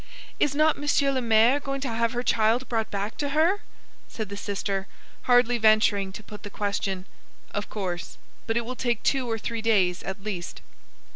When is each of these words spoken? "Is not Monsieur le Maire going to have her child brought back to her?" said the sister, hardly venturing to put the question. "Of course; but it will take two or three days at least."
"Is 0.39 0.55
not 0.55 0.79
Monsieur 0.79 1.11
le 1.11 1.21
Maire 1.21 1.59
going 1.59 1.79
to 1.81 1.87
have 1.93 2.13
her 2.13 2.23
child 2.23 2.67
brought 2.67 2.89
back 2.89 3.17
to 3.19 3.37
her?" 3.37 3.61
said 4.07 4.29
the 4.29 4.35
sister, 4.35 4.87
hardly 5.29 5.59
venturing 5.59 6.11
to 6.13 6.23
put 6.23 6.41
the 6.41 6.49
question. 6.49 7.05
"Of 7.51 7.69
course; 7.69 8.17
but 8.47 8.57
it 8.57 8.65
will 8.65 8.75
take 8.75 9.03
two 9.03 9.29
or 9.29 9.37
three 9.37 9.61
days 9.61 10.01
at 10.01 10.23
least." 10.23 10.61